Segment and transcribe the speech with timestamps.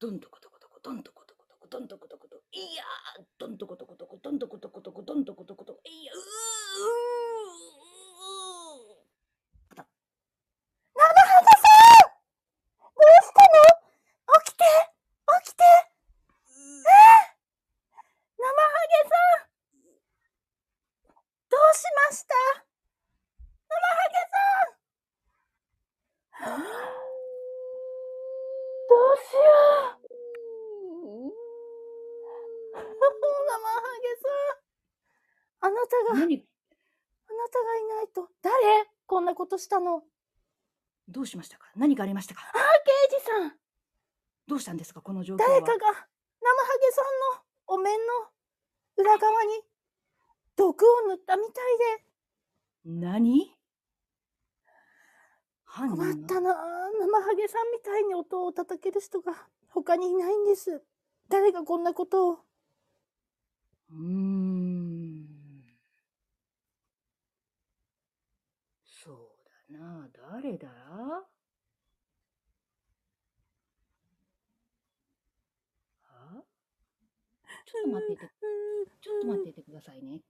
[0.00, 6.28] どんどこどこどこどんどこどこどこどんどこどこどこいやーどんどこどこどこどんどこどこどこどんどこどこどこいやうーうー
[10.94, 11.66] 生ハゲさ
[12.06, 12.14] ん
[12.94, 13.58] どうしたの
[14.38, 14.62] 起きて
[15.42, 15.62] 起きて
[18.38, 19.90] 生ハゲさん
[21.50, 22.34] どうしました
[23.66, 24.38] 生ハゲさ
[26.54, 26.78] ん
[28.88, 30.08] どうしよう
[33.48, 34.68] 生ハゲさん
[35.60, 36.44] あなたが、あな何た
[37.58, 38.86] がいないと、誰
[39.38, 40.02] ことしたの？
[41.06, 41.70] どうしましたか？
[41.76, 42.42] 何かありましたか？
[42.52, 42.52] あ、
[43.10, 43.52] 刑事さん。
[44.48, 45.00] どうしたんですか？
[45.00, 45.48] この状況は？
[45.48, 47.04] 誰かが生ハゲさん
[47.38, 48.32] のお面の
[48.96, 49.62] 裏側に
[50.56, 51.54] 毒を塗ったみたい
[51.96, 52.04] で。
[52.84, 53.54] 何？
[55.66, 56.54] 困ったなあ。
[56.98, 59.32] 生ハゲさんみたいに音を叩ける人が
[59.68, 60.82] 他にいないんです。
[61.28, 62.32] 誰がこんなことを。
[62.32, 64.47] うーん
[69.08, 69.16] そう
[69.72, 70.06] だな。
[70.12, 70.68] 誰だ？
[76.04, 76.42] あ？
[77.64, 78.30] ちょっと待ってて。
[79.00, 80.20] ちょっと待っててくださいね。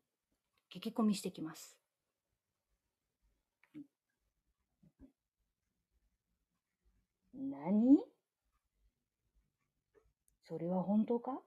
[0.73, 1.77] 聞き込みしてきます。
[7.35, 7.99] 何？
[10.45, 11.41] それは本当か？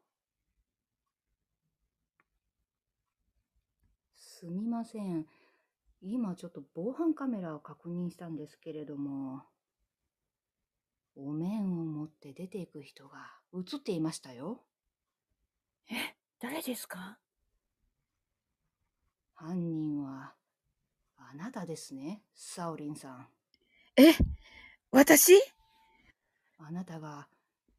[4.17, 5.25] すみません。
[6.03, 9.43] 今ちょっと防犯カメラを確認したんですけれども、
[11.15, 14.63] お面を持って出ていく人が映っていましたよ。
[15.91, 17.19] え誰ですか？
[19.35, 20.33] 犯人は
[21.17, 23.27] あなたですね、サオリンさん。
[23.97, 24.13] え
[24.89, 25.35] 私？
[26.57, 27.27] あなたが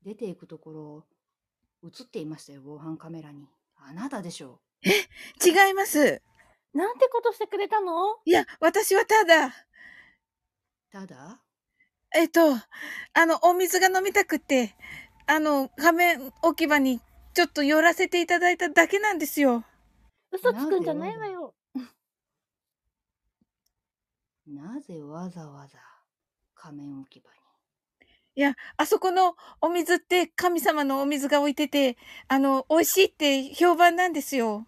[0.04, 1.04] 出ていくとこ
[1.82, 3.48] ろ映っていましたよ、防犯カメラに。
[3.76, 6.22] あなたでしょ違います。
[6.74, 8.16] なんてことしてくれたの？
[8.24, 9.52] いや、私はただ、う。
[10.90, 11.40] ただ、
[12.14, 12.54] えっと、
[13.14, 14.74] あの、お水が飲みたくて、
[15.26, 17.00] あの、仮面置き場に
[17.34, 19.64] ちょっと寄らせていただいただけなんですよ。
[20.30, 21.54] 嘘つくんじゃないわよ
[24.46, 25.78] なぜわざわざ
[26.54, 27.38] 仮面置き場に？
[28.34, 31.96] いや、あそこのお水って神様のお水が置いてて、
[32.28, 34.66] あの、美味しいって評判なんですよ。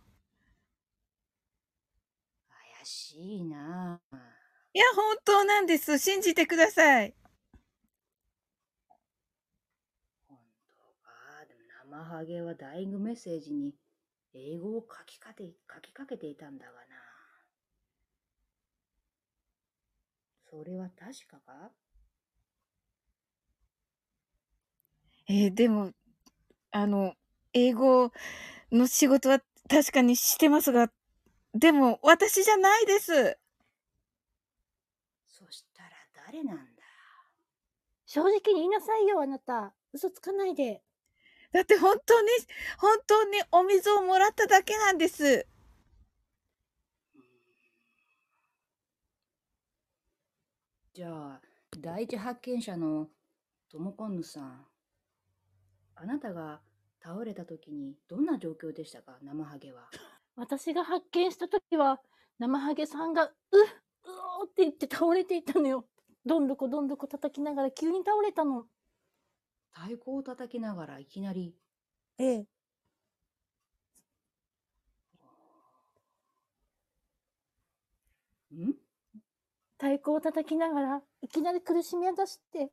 [3.14, 4.16] しいなあ
[4.74, 5.98] いや、本当なんです。
[5.98, 7.14] 信じてください。
[10.28, 10.38] 本
[10.68, 11.46] 当か。
[11.46, 11.60] でも
[11.96, 13.74] 生ハゲはダイイングメッセージに
[14.34, 16.78] 英語を書きかけ書きかけていたんだがな。
[20.50, 21.72] それは確かか？
[25.28, 25.92] えーでも、
[26.72, 27.14] あの、
[27.52, 28.12] 英語
[28.72, 30.90] の仕事は確かにしてますが、
[31.54, 33.38] でも私じゃないです。
[35.26, 35.90] そしたら
[36.26, 36.62] 誰なんだ？
[38.06, 40.82] 正直に言いなさいよあなた嘘つかないで
[41.52, 42.28] だって本当に、
[42.78, 45.46] 本当にお水をもらっただけなんです。
[50.92, 51.40] じゃあ、
[51.78, 53.08] 第一発見者の
[53.70, 54.66] トモコンヌさん。
[55.94, 56.60] あなたが
[57.00, 59.18] 倒れた時にどんな状況でしたか？
[59.22, 59.88] 生ハゲは。
[60.36, 62.00] 私が発見した時は
[62.38, 65.86] 生ハゲさんがうっうおーって言って倒れていたのよ。
[66.26, 68.66] どんどこどんどこ叩きながら急に倒れたの。
[69.72, 71.54] 太鼓を叩きながらいきなり。
[72.18, 72.46] ええ。
[78.54, 78.74] ん？
[79.78, 82.70] 太鼓を叩きながらいきなり苦しみを出して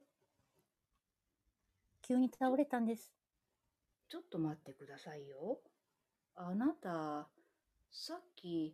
[2.01, 3.11] 急に倒れたんです。
[4.09, 5.59] ちょっと待ってくださいよ。
[6.35, 7.29] あなた、
[7.93, 8.73] さっき、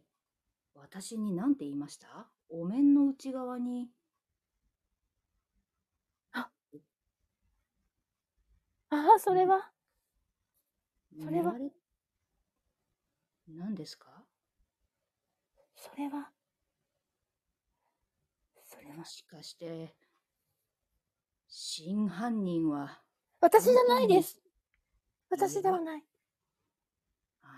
[0.76, 2.28] 私に何て言いました？
[2.50, 3.90] お面の内側に、
[6.32, 6.50] あ
[8.90, 9.72] あそれは？
[11.20, 11.56] それは？
[13.50, 14.08] 何ですか？
[15.76, 16.30] それは？
[18.64, 18.98] それは？
[18.98, 19.96] もしかして、
[21.50, 23.02] 真犯人は、
[23.42, 24.40] 私じゃないです。
[25.30, 26.04] 私ではない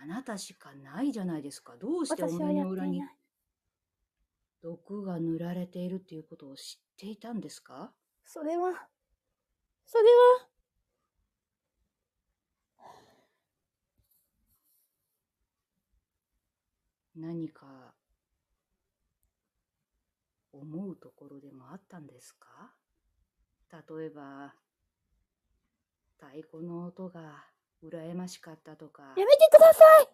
[0.02, 1.76] あなたしかないじゃないですか。
[1.78, 3.02] どうしてお私は面の裏に
[4.62, 7.92] 毒が塗られているっていうことを知っていたんですか？
[8.24, 8.88] それは
[9.86, 10.48] それは。
[17.16, 17.94] 何か
[20.54, 22.74] 思うところでもあったんですか？
[23.72, 24.54] 例えば
[26.18, 27.44] 太鼓の音が
[27.84, 30.10] 羨ましかったとか、やめてください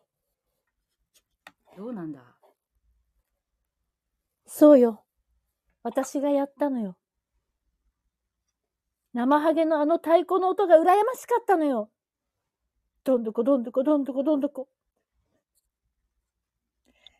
[1.78, 2.22] どうなんだ？
[4.46, 5.04] そうよ。
[5.84, 6.96] 私がやったのよ。
[9.14, 11.90] 生ハゲのあの太鼓の音が羨ましかったのよ。
[13.04, 14.70] どんどこどんどこどんどこどんどこ。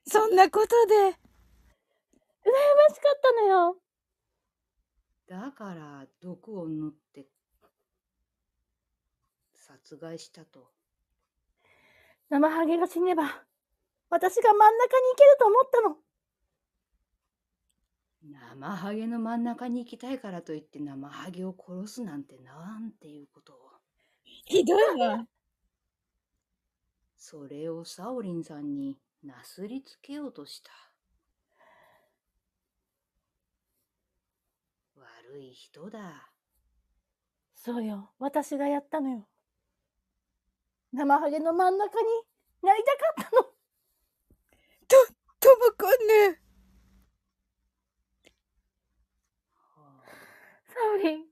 [0.08, 0.96] そんなことで。
[0.96, 1.12] 羨ま
[2.94, 3.78] しかったのよ。
[5.28, 7.26] だから毒を塗って
[9.66, 10.68] 殺害したと。
[12.30, 13.24] 生ハゲが死ねば、
[14.12, 15.98] 私が真ん中に行けると思ったの。
[18.58, 23.58] 生ハゲの真ん中に行きたいからといって生ハゲを殺すなんてなんていうことを。
[24.24, 25.26] ひどいわ。
[27.18, 30.72] それをサオリンさんになすりつけようとした。
[34.96, 36.30] 悪い人だ。
[37.56, 38.12] そうよ。
[38.20, 39.28] 私がやったのよ。
[40.96, 42.08] 生ハゲの真ん中に
[42.64, 43.56] なりたかったの。
[45.40, 46.40] ともこぬ。
[49.76, 50.10] はあ
[50.66, 51.26] サオリン、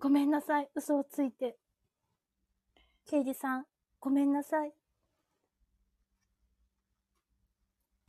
[0.00, 0.68] ごめんなさい。
[0.74, 1.56] 嘘をついて。
[3.06, 3.66] 刑事さん、
[4.00, 4.72] ごめんなさい。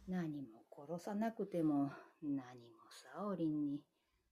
[0.07, 1.91] 何も殺さなくても
[2.23, 2.43] 何も
[3.13, 3.81] サオリンに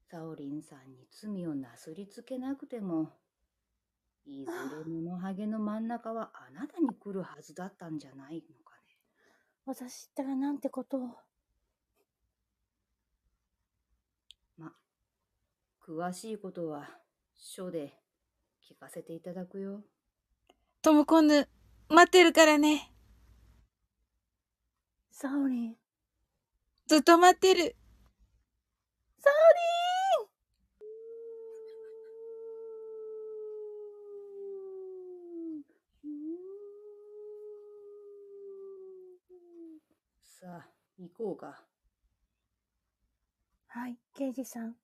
[0.10, 3.12] サオリンさんに罪をなすりつけなくても
[4.30, 8.98] いずれものハゲの真ん中はあなたに来るはずだったんじゃないのかね。
[9.66, 11.02] 私ったらなんてことを。
[14.58, 14.74] ま、
[15.82, 16.90] 詳しいことは
[17.36, 17.94] 書で
[18.70, 19.82] 聞かせていただくよ。
[20.82, 21.48] ともこぬ、
[21.88, 22.92] 待ってるからね。
[25.10, 25.76] サオリン。
[26.86, 27.78] ずっと待ってる。
[29.20, 29.30] サ
[40.40, 40.70] さあ、
[41.00, 41.66] 行こうか。
[43.66, 44.76] はい、刑事さん。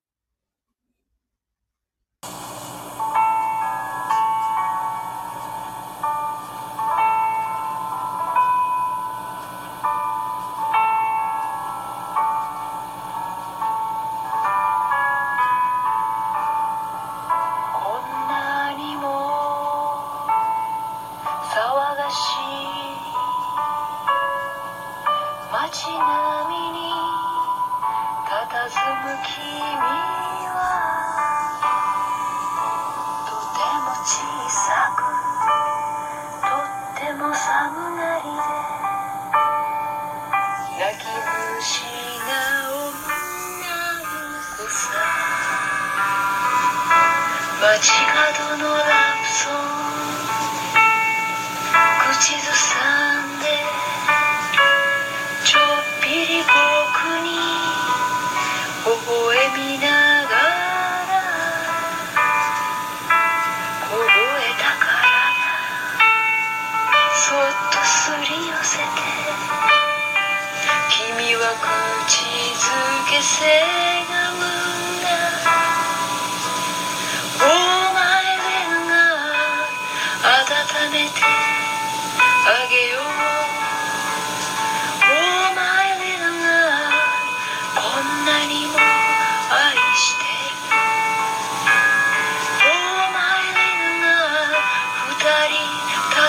[47.76, 49.52] 街角のラブソン
[51.98, 53.46] グ口ずさんで
[55.44, 55.62] ちょっ
[56.00, 56.54] ぴり僕
[57.18, 57.34] に
[58.84, 59.90] 微笑みな
[60.22, 61.18] がら
[63.90, 63.90] 凍
[64.38, 64.86] えた体
[67.26, 68.86] そっとすり寄せて
[70.90, 71.42] 君は
[72.06, 72.22] 口
[72.54, 72.70] づ
[73.10, 73.34] けせ
[74.08, 74.93] がむ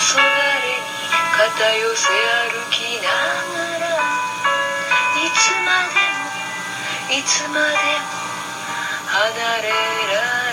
[0.06, 0.78] 黄昏に
[1.36, 3.90] 肩寄せ歩きながら
[5.18, 8.14] いつまでもいつまでも
[9.08, 10.45] 離れられない。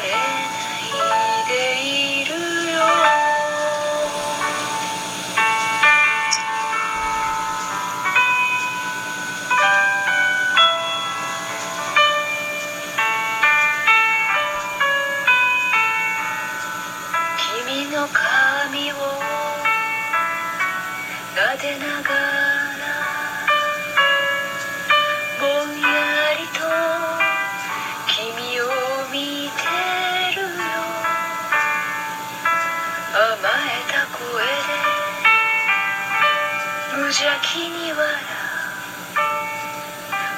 [37.22, 38.14] 邪気に笑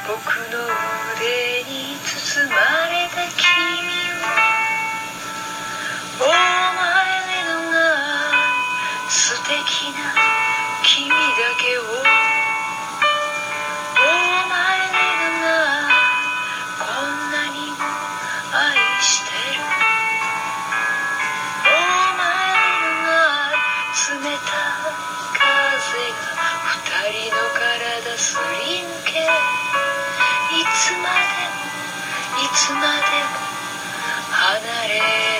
[0.06, 0.68] 僕の
[1.16, 2.54] 腕に包ま
[2.90, 3.48] れた君
[4.20, 4.22] は
[6.20, 6.22] お
[6.76, 7.76] 前のが
[9.08, 10.12] 素敵な
[10.82, 11.16] 君だ
[11.58, 12.23] けを。
[32.54, 32.86] つまでも
[34.30, 35.33] 離れ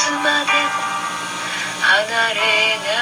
[0.00, 0.16] つま
[0.46, 0.80] でも
[1.82, 2.40] 離れ
[2.78, 2.99] ない